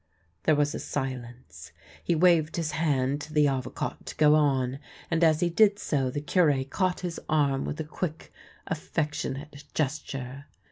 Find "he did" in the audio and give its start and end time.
5.41-5.77